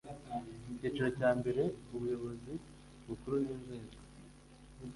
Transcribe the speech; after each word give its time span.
Icyiciro 0.73 1.09
cya 1.17 1.29
mbere 1.39 1.61
Ubuyobozi 1.95 2.53
Bukuru 3.07 3.35
n 3.43 3.47
inzego 3.55 3.97